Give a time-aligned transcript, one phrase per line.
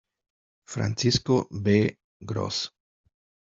[0.65, 1.95] Francisco B.
[2.25, 2.71] Gross.